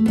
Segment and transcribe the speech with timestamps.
[0.00, 0.04] お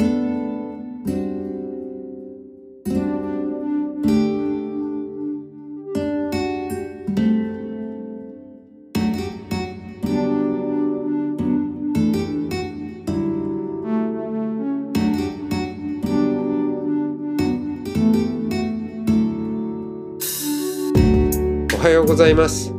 [21.84, 22.72] はようございます。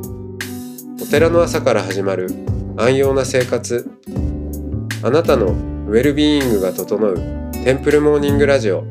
[1.01, 2.29] お寺の朝から始まる
[2.77, 3.91] 安養な生活。
[5.03, 7.17] あなたのウェルビーイングが整う
[7.53, 8.85] テンプルモーニングラジオ。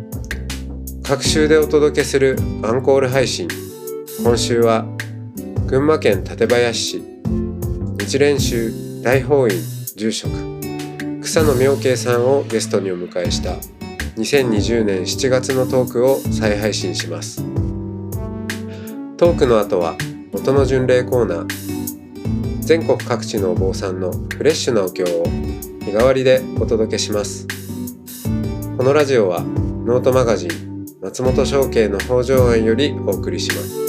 [1.01, 3.47] 各週でお届けするアンコール配信。
[4.23, 4.85] 今週は
[5.65, 7.03] 群馬県館林市。
[7.97, 9.55] 日蓮宗大法院
[9.95, 10.31] 住職。
[11.23, 13.53] 草野明慶さんをゲストにお迎えした
[14.17, 17.43] 2020年7月のトークを再配信します。
[19.17, 19.95] トークの後は
[20.33, 21.71] 音の巡礼コーナー。
[22.59, 25.40] 全国各地のお坊さんのフレッシュなお経を
[25.81, 27.47] 日替わりでお届けします。
[28.77, 33.80] このラジオはノートマガジン松本商家の北条庵よりお送りします。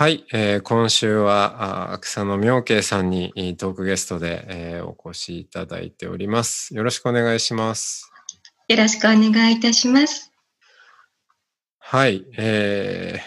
[0.00, 6.74] はい、えー今週はあ草野明慶さんにいいトークゲストで、えーお越しいただいております。
[6.74, 8.10] よろしくお願いします。
[8.68, 10.32] よろしくお願いいたします。
[11.80, 13.20] はい、え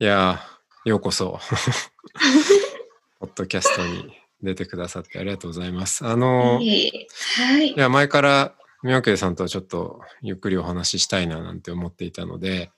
[0.00, 1.38] ー、いやー、ようこそ、
[3.20, 6.06] ポッドキャストに出てくださってありがとうございます。
[6.06, 7.06] あの、いいえ
[7.42, 7.74] はい。
[7.76, 12.70] や、前から明慶さんとはちょっとゆっくりお話ししたいななんて思っていたので、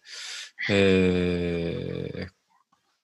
[0.69, 2.38] えー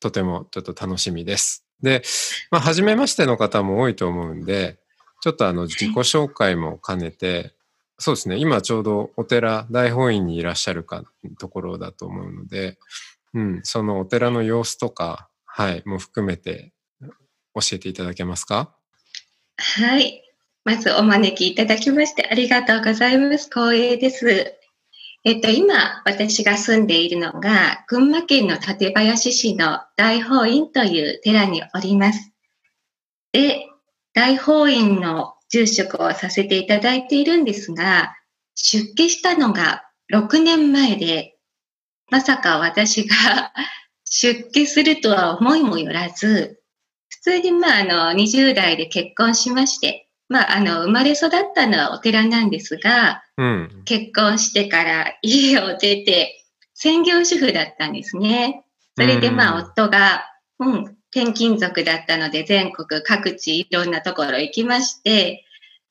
[0.04, 1.64] とてもちょっと楽しみです。
[1.80, 2.02] で、
[2.50, 4.76] まあ、初めましての方も多いと思うんで、
[5.22, 7.54] ちょっとあの、自己紹介も兼ねて、
[7.98, 11.04] そうですね、今ちょうどお寺、大法院にいらっしゃるか
[11.38, 12.76] ところだと思うので、
[13.32, 18.74] うん、そのお寺の様子とか、はい、も含めて教えていただけますか？
[19.56, 20.22] はい。
[20.64, 23.44] まずお招きいただきましてありがとうございます。
[23.46, 24.54] 光栄です。
[25.26, 32.30] えっと、今、私が住んでいるのが、群馬県の館林市の大法院という寺におります。
[33.32, 33.66] で、
[34.12, 38.14] 大法院の住職をさせていただいているんですが、
[38.54, 41.38] 出家したのが6年前で、
[42.10, 43.54] まさか私が
[44.04, 46.60] 出家するとは思いもよらず、
[47.08, 53.82] 普通にまあ、あの、20代で結婚しまして、まあ、あの、生まれ育ったのはお寺なんですが、うん。
[53.84, 58.64] 結婚してから家を出て、専業主婦だったんですね。
[58.96, 60.24] それでまあ、うん夫が、
[60.58, 65.44] うん、転勤族だったので、全国各地いろんなところ行きまして、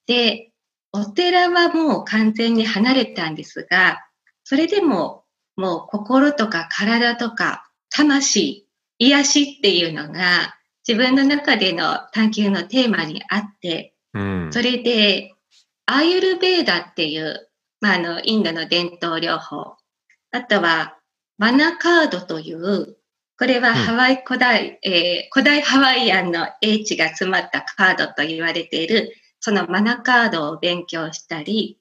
[0.08, 0.52] で、
[0.92, 4.00] お寺はもう完全に離れたんですが、
[4.44, 5.24] それでも、
[5.56, 8.68] もう心とか体とか魂、
[9.00, 10.56] 癒しっていうのが
[10.88, 14.50] 自分の中での探求のテーマにあって、うん。
[14.52, 15.34] それで、
[15.86, 17.50] アーユルベーダっていう、
[17.82, 19.76] まあ、あの、インドの伝統療法。
[20.32, 20.98] あとは、
[21.38, 22.98] マナカードという、
[23.38, 31.80] これはハワイ古代、えー古代ハワイアンの英知が詰まったカードと言われている、そのマナカードを勉強したり、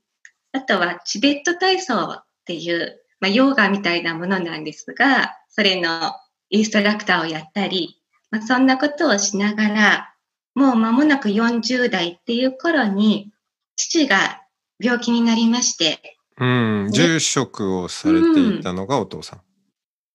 [0.53, 6.15] あとはチベット体操っていう、まあ、ヨガみたいなものなんですが、それの
[6.51, 10.12] インストラクターをやったり、まあ、そんなことをしながら、
[10.55, 13.33] もう間もなく40代っていう頃に、
[13.77, 14.43] 父が
[14.79, 16.89] 病気になりまして、うん。
[16.91, 19.41] 住職をされていたのがお父さん。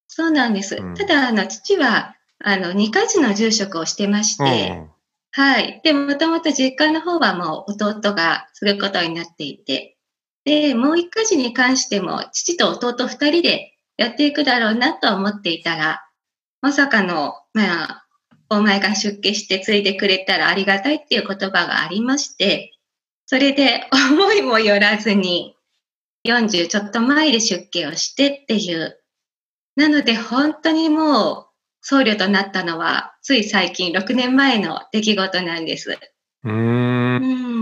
[0.08, 0.76] そうなんです。
[0.76, 4.88] うんただ、あの、父は、あの、2カ所の住職をしてまして、
[5.32, 5.82] はい。
[5.84, 9.98] で、もともと実家の方はもう弟がすることになっていて、
[10.44, 16.08] で、もう一家事に関しても、父と弟二人でやっていくだろうなと思っていたら、
[16.62, 18.07] まさかの、まあ、
[18.50, 22.74] お前が出家して継いでくれたらありがたいっていう言葉がありまして、
[23.26, 25.56] それで思いもよらずに、
[26.26, 29.00] 40ちょっと前で出家をしてっていう。
[29.76, 31.46] なので本当にもう
[31.82, 35.98] 僧侶となったのは、つい最近6年前の出来事なんです。
[36.44, 37.18] うんん。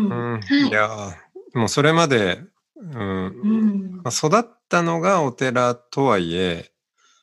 [0.06, 2.42] うんはいいやーもうそれまで、
[2.76, 4.02] うんうん。
[4.04, 6.72] まあ、育ったのがお寺とはいえ、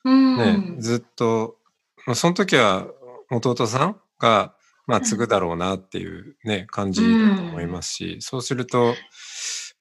[0.05, 0.37] うん。
[0.37, 1.59] ね、ずっと、
[2.07, 2.87] まあその時は
[3.37, 4.55] 弟さんが、
[4.87, 8.95] まあ、継ぐだろうなっていうね、感じだと思いますし、そうすると、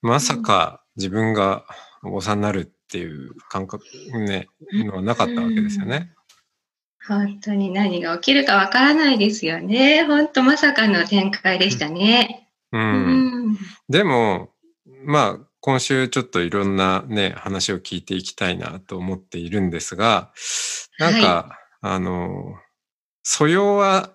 [0.02, 1.66] まさか自分が
[2.04, 6.14] お坊さんになるっていう感覚ね、のはなかったわけですよね。
[7.08, 10.04] 本当に何が起きるかわからないですよね。
[10.04, 12.50] 本当まさかの展開でしたね。
[12.72, 12.78] う。
[12.78, 13.58] うんん。
[13.90, 14.50] でも、
[15.04, 20.32] まあ、今週ちょっといろんなね、話を聞いていきたいなと思っているんですが、
[21.00, 22.56] なんか、はい、あの、
[23.24, 24.10] 素養は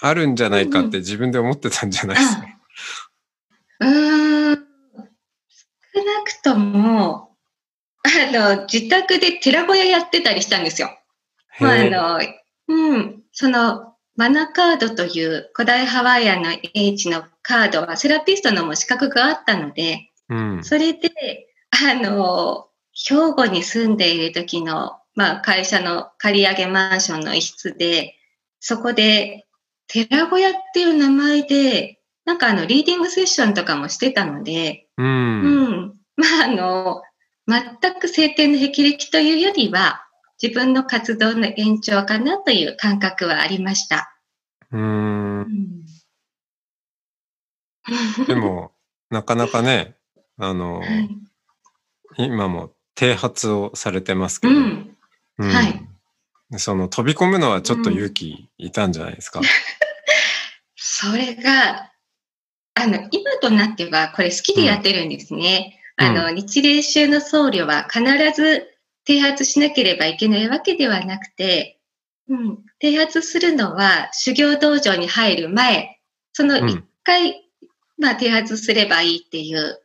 [0.00, 2.46] あるんじゃないかって自分で思ってたんじゃないですか？
[3.80, 7.36] うん、ん、少なくとも、
[8.04, 10.90] あの、自宅で寺小屋やってたりしたんですよ。
[11.60, 12.20] まあ、あの、
[12.68, 21.10] うん、その、マナカードという古代ハワイアンの英知のカードはセラピストのも資格があったので、うん、それで、
[21.70, 28.14] あの、兵庫に住んでいる時の、まあ、会社の借り上げマンションの一室で、
[28.60, 29.46] そこで、
[29.88, 35.06] 寺小屋っていう名前で、なんかあの、リーディングセッションとかもしてたので、うん。
[35.06, 35.94] うん。
[36.16, 37.02] まあ、あの、
[37.46, 40.02] 全く晴天の霹靂というよりは、
[40.42, 44.12] 自分の活動の延長かなという感覚はありました。
[44.72, 45.86] うん。
[48.26, 48.72] でも、
[49.10, 49.96] なかなかね、
[50.36, 51.08] あの、はい、
[52.18, 54.96] 今も啓発をされてますけど、うん、
[55.38, 55.85] うん、はい。
[56.52, 59.46] その飛び込むのはちょっと勇気いたんじゃないですか、うん、
[60.76, 61.90] それが、
[62.74, 65.80] あの、今となってはこれ好きでやってるんですね。
[65.96, 68.02] あの、日霊宗の僧侶は必
[68.34, 68.68] ず
[69.04, 71.80] 啓発しなければいけないわけではなくて、
[72.28, 76.00] うん、啓発するのは修行道場に入る前、
[76.32, 77.38] その一回、うん、
[77.98, 79.80] まあ、啓発すればいいっていう。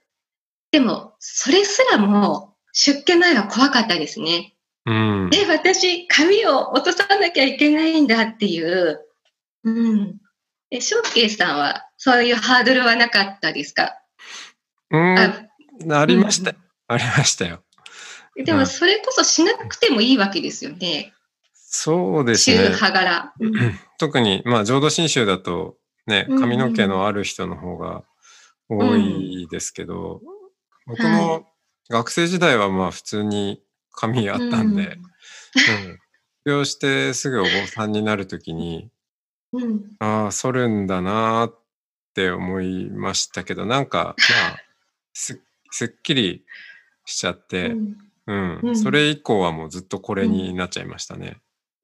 [0.71, 4.53] でも、それすらも出家前は怖かったですね。
[4.85, 8.99] うん、え、私、髪を落とさなきゃいけないんだっていう。
[9.63, 10.17] うん。
[10.71, 13.93] え、翔慶さんは、そういうハードルはなかったですか？
[14.89, 15.19] うん。
[15.19, 16.51] あありました。
[16.51, 16.57] うん、
[16.87, 17.63] ありましたよ。
[18.35, 21.13] でもそれこそしなくてもいいわけですよね。
[21.53, 22.57] そうですね。
[22.57, 23.33] 宗派柄。
[23.99, 28.03] 特に、まあ、浄土真宗だと、ね、髪の毛のある人の方が
[28.67, 30.21] 多いですけど、
[30.87, 31.47] うん、僕も
[31.89, 33.61] 学生時代はまあ普通に
[33.93, 35.99] 髪あったんで、うん、
[36.45, 38.89] 病してすぐお坊さんになるときに、
[39.53, 41.59] うん、ああ、剃るんだなっ
[42.13, 44.57] て思いましたけど、なんか、まあ、
[45.13, 45.41] す
[45.71, 46.43] すっきり
[47.05, 47.75] しちゃって、
[48.27, 51.37] うん、うん、それ以降はもうずっとこれになっちゃいましたね。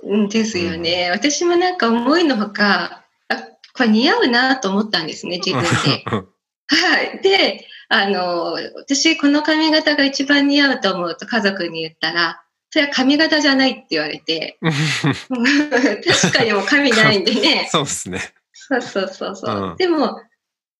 [0.04, 1.10] うん、ですよね。
[1.12, 3.36] 私もなんか思いのほか、あ、
[3.74, 5.68] これ似合うなと思ったんですね、自分で。
[6.70, 7.22] はい。
[7.22, 17.68] で、あの、私この髪型が一番似合うと思うと家族に言ったら、それは髪型じゃないって言われて、 確かにもう髪ないんでね。
[17.72, 18.34] そうですね。
[18.54, 20.22] そうそうそうそう、うん、でも、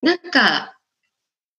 [0.02, 0.78] なんか、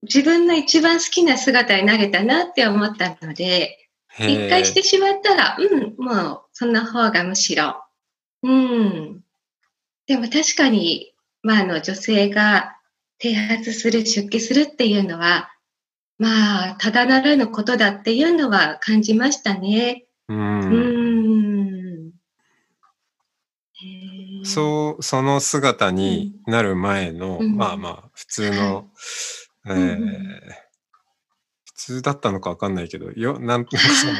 [0.02, 7.82] 自分の一番好きな姿になれたなって思ったので、一回してしまったら、うん、もう、そんな方がむしろ。
[8.42, 9.24] うん。
[10.06, 12.77] でも確かに、まあ、あの、女性が
[13.18, 15.50] 啓発する、出家するっていうのは、
[16.18, 20.06] まあ、ただならぬことだっていうのは感じましたね。
[20.28, 20.60] うん。
[20.60, 20.76] う
[24.40, 24.44] ん。
[24.44, 28.88] そう、その姿になる前の、うん、まあまあ、普通の、
[29.64, 30.68] はい、えー
[31.88, 34.12] 通だったのかわかんないけど、よ、なんとなくその、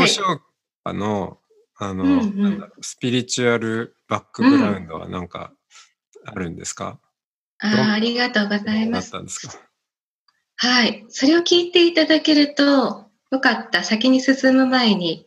[0.00, 0.22] 幼少
[0.84, 1.38] 期の、
[1.78, 5.52] あの、うんうん、スピリチュアルバックグラウンドはなんか
[6.26, 6.98] あるんですか、うん、
[7.60, 9.12] あありがとうございます。
[10.56, 11.04] はい。
[11.08, 13.84] それを聞いていただけると、よかった。
[13.84, 15.26] 先に進む前に、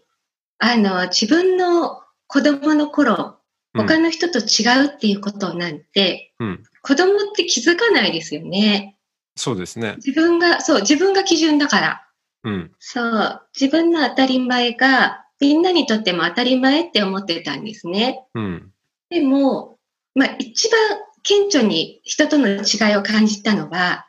[0.58, 3.38] あの、自分の子供の頃、
[3.74, 8.98] 他の人と違うっていうことなんて、うん、子供って気づかないですよね。
[9.36, 9.96] そうですね。
[9.98, 12.08] 自分が、そう、自分が基準だから。
[12.44, 12.72] うん。
[12.80, 18.26] そう、自分の当たり前がみんなにとっても当たり前って思ってたんですね。
[18.34, 18.72] うん。
[19.10, 19.78] でも、
[20.16, 20.80] まあ一番
[21.24, 24.08] 顕著に人との違いを感じたのは、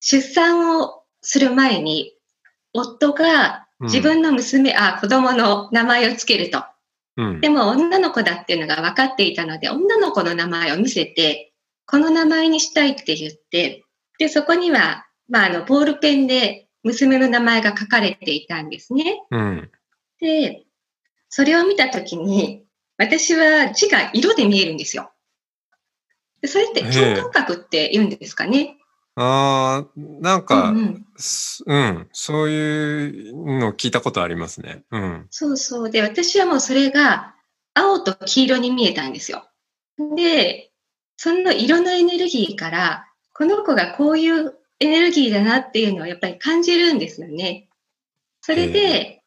[0.00, 2.12] 出産をする前に、
[2.72, 6.64] 夫が自分の娘、うん、あ、子供の名前をつけると。
[7.16, 11.52] うん、でも女の子だっていうのが分かっていたので、女の子の名前を見せて、
[11.86, 13.84] この名前にしたいって言って、
[14.18, 19.22] で、そこには、まあ、あの、ボールペンで娘の名前が書かれていたんですね。
[19.30, 19.70] うん、
[20.20, 20.64] で、
[21.28, 22.64] それを見たときに、
[22.96, 25.10] 私は字が色で見えるんですよ。
[26.44, 28.76] でそれって共感覚って言うんですかね？
[29.16, 31.06] ああ、なんか、うん、うん、
[31.66, 34.82] うん、そういうの聞いたことありますね。
[34.90, 35.26] うん。
[35.30, 35.90] そうそう。
[35.90, 37.34] で、私はもうそれが
[37.72, 39.48] 青と黄色に見えたんですよ。
[40.14, 40.70] で、
[41.16, 47.70] その色のエネルギーから、この子がこういうエネルギーだなっていうのをやっぱり感じるんですよね。
[48.42, 49.22] それで、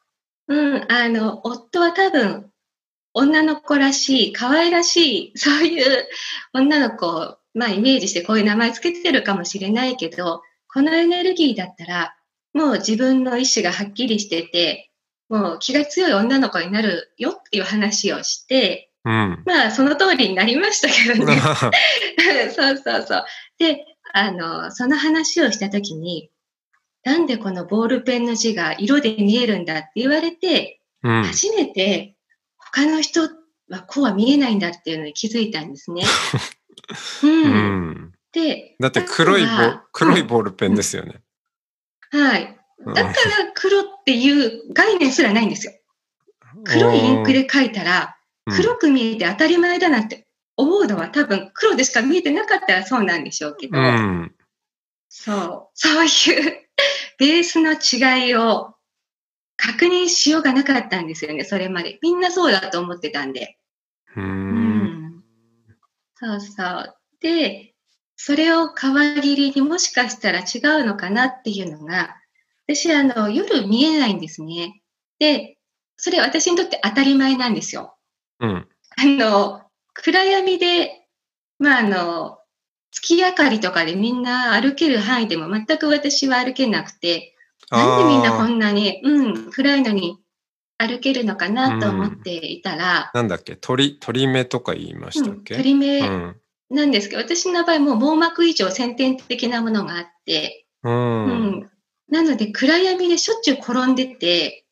[0.47, 2.51] うん、あの、夫は多分、
[3.17, 6.07] 女の子らしい、可愛らしい、 そういう
[6.53, 12.15] 女の子を、まあ、イメージしてこういう名前つけてるかもしれないけど、このエネルギーだったら、
[12.53, 14.91] もう自分の意志がはっきりしてて、
[15.29, 21.39] もう気が強い女の子になるよっていう話をして、うん、まあその通りになりましたけどね。
[22.53, 23.25] そうそうそう。
[23.57, 26.29] で、あの、その話をしたときに、
[27.03, 32.16] なんでこのボールペンの字が色で見えるんだって言われて、うん、初めて
[32.71, 33.21] 他の人
[33.69, 36.03] はこうは見えないんだっていうのに気づいたんですね。
[37.24, 37.43] うん。
[37.43, 39.47] うん、で、だって黒いボ
[39.91, 41.21] 黒いボールペンですよね。
[42.12, 42.57] はい。
[42.86, 43.13] だから
[43.55, 45.74] 黒っていう概念すらないんですよ。
[46.63, 48.17] 黒いインクで書いたら、
[48.55, 54.36] 黒く見えて当たり前だなって思うのは多分黒でしか見えてなかったらそうなんでしょうけど、うん、
[55.09, 56.67] そう、そういう
[57.19, 58.75] ベースの違いを
[59.58, 62.00] 確認しようがなかったんですよね、それまで。
[62.02, 63.58] みんなそうだと思ってたんで。
[64.16, 65.24] うん,、
[66.16, 66.98] そうそう。
[67.20, 67.74] で、
[68.16, 72.16] それを皮切りにもしかしたら違うのかなっていうのが、
[72.68, 74.82] 私、あの、夜見えないんですね。
[75.20, 75.58] で、
[75.98, 77.96] それ私にとって当たり前なんですよ。
[78.40, 78.68] うん。
[78.98, 79.62] あの、
[79.94, 81.08] 暗闇で、
[81.60, 82.40] まあ、あの、
[82.92, 87.37] 月明かりとかでみんな歩ける範囲でも全く私は歩けなくて、
[87.69, 90.17] なんでみんなこんなに、うん、暗いのに
[90.77, 93.12] 歩けるのかなと思っていたら。
[93.13, 93.55] うん、なんだっけ？
[93.55, 96.01] 鳥、鳥目とか言いましたっけ、うん、鳥目
[96.69, 101.29] なんですけど、私の場合もう網膜以上先天的なものがあって、うん、う
[101.62, 101.69] ん、
[102.09, 104.65] なので暗闇でしょっちゅう転んでて、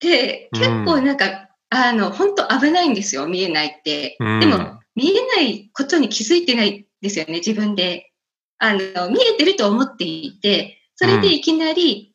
[0.00, 4.16] で、結構なんか、あの、本当危ないんですよ、見えないって。
[4.18, 8.10] でも、見えないことに気づいてないですよね、自分で。
[8.58, 12.09] あの、見えてると思っていて、それでいきなり、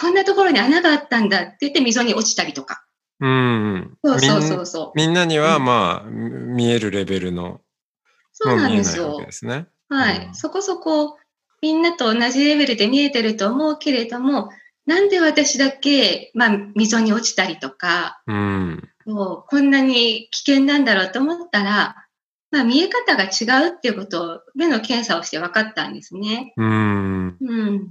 [0.00, 2.84] こんなところに穴があったんだって言って溝に落ちたりとか。
[3.20, 3.98] うん。
[4.02, 7.60] そうそうそうそうみんなには、まあ、うん、見えるレベルの。
[8.32, 9.26] そうなんですよ。
[9.30, 11.18] すね、はい、うん、そこそこ、
[11.60, 14.48] みんなと同じレベルで見えてると思うけれども、
[14.86, 21.96] なんで私だけ、まあ、溝に落ちたりとか、うん、もうこんなに危険なんだろうと思ったら、
[22.50, 26.54] まあ、見え方が違うっていうことを目の検査をして分かったんですね。
[26.56, 27.36] うん。
[27.40, 27.88] うん。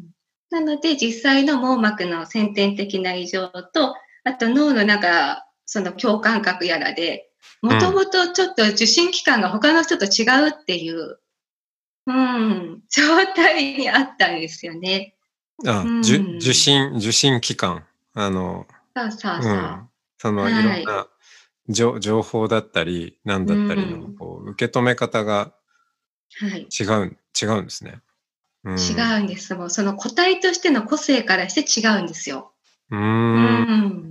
[0.51, 7.29] なので、実際の網膜の先天的な異常と、あと脳のなんか、その共感覚やらで、
[7.61, 11.19] もともとちょっと受信期間が他の人と違うっていう、
[12.07, 13.03] うん、状
[13.35, 15.15] 態にあったんですよね。
[15.65, 17.85] あ、うん、受信、受信期間。
[18.13, 18.65] あの、
[18.95, 19.53] そうそうそう。
[19.53, 21.19] うん、そのいろんな、はい
[21.69, 25.53] 情報だったり、なんだったりの、こう受け止め方が
[26.41, 28.01] 違う、はい、違うんですね。
[28.63, 29.55] うん、違うんです。
[29.55, 32.53] もうその個体としての個性からして違うんですよ。
[32.91, 34.09] うんうん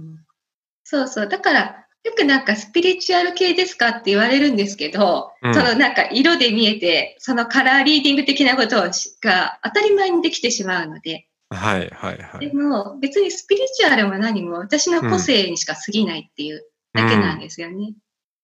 [0.91, 1.29] そうそう。
[1.29, 11.27] だから、よくなんかスピリチュアル系ですかって言われるんですけど、うん、そのなんか色で見えて、そのカラーリーディング的なことが当たり前にできてしまうので。
[11.51, 12.49] はいはいはい。
[12.49, 16.65] でも別にスピリチュアルも何も私の個性にしか過ぎないっていう
[16.95, 17.75] だけなんですよね。
[17.75, 17.95] うん、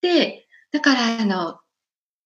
[0.02, 1.60] で、だから、あの、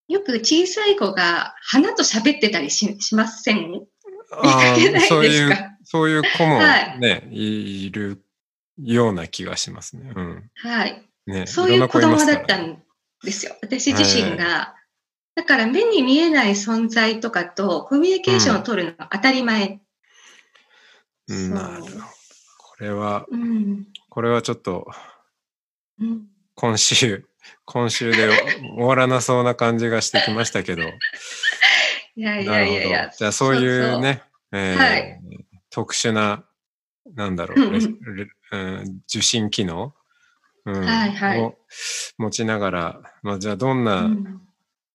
[0.08, 3.86] よく小さい子が花と喋ってたりししません？
[4.32, 4.76] あ
[5.08, 8.22] そういう、そういう子もね、はい、いる
[8.78, 10.12] ような気がしますね。
[10.14, 11.08] うん、はい。
[11.26, 12.82] ね、そういう子供だったん
[13.22, 13.54] ですよ。
[13.62, 14.44] 私自身が。
[14.44, 14.78] はい
[15.38, 19.80] だから目に見えない存在とかとコミュニケーションを取るのが当たり前。
[21.28, 21.96] うん、なるほど。
[22.58, 24.90] これは、うん、これはちょっと
[26.56, 27.24] 今週、
[27.64, 28.28] 今週で
[28.76, 30.82] 終わらなそうな感じがしてきましたけど。
[32.16, 33.10] いやいやいやいや。
[33.16, 35.20] じゃあそういうね、えーはい、
[35.70, 36.44] 特殊な、
[37.14, 39.94] なんだろう、うん、受信機能、
[40.64, 41.56] うん、はいはい、を
[42.18, 44.40] 持ちながら、まあ、じゃあどんな、うん、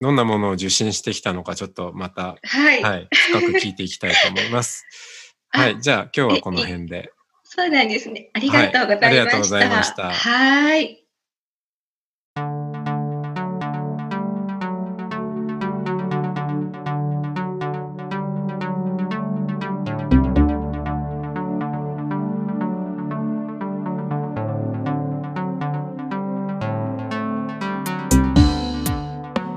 [0.02, 4.86] どんなものを受信してきたのか、ちょっとまた、はい、はい、深く聞いていきたいと思います。
[5.50, 7.12] はい、じゃあ今日はこの辺で。
[7.44, 8.32] そうなんですね。
[8.34, 9.06] ありがとうございました。
[9.06, 10.12] はい、ありがとうございました。
[10.12, 11.03] はい。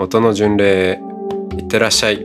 [0.00, 1.00] 音の巡礼
[1.58, 2.24] いってらっしゃい。